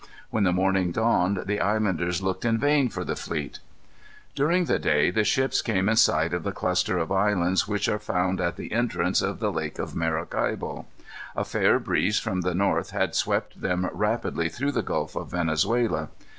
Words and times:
When 0.31 0.45
the 0.45 0.51
morning 0.51 0.91
dawned 0.91 1.43
the 1.45 1.59
islanders 1.61 2.23
looked 2.23 2.43
in 2.43 2.57
vain 2.57 2.89
for 2.89 3.03
the 3.03 3.15
fleet. 3.15 3.59
During 4.33 4.65
the 4.65 4.79
day 4.79 5.11
the 5.11 5.23
ships 5.23 5.61
came 5.61 5.87
in 5.87 5.95
sight 5.95 6.33
of 6.33 6.41
the 6.41 6.51
cluster 6.51 6.97
of 6.97 7.11
islands 7.11 7.67
which 7.67 7.87
are 7.87 7.99
found 7.99 8.41
at 8.41 8.55
the 8.55 8.71
entrance 8.71 9.21
of 9.21 9.37
the 9.39 9.51
Lake 9.51 9.77
of 9.77 9.95
Maracaibo. 9.95 10.87
A 11.35 11.45
fair 11.45 11.77
breeze 11.77 12.17
from 12.19 12.41
the 12.41 12.55
north 12.55 12.89
had 12.89 13.13
swept 13.13 13.61
them 13.61 13.87
rapidly 13.93 14.49
through 14.49 14.71
the 14.71 14.81
Gulf 14.81 15.15
of 15.15 15.29
Venezuela. 15.29 16.09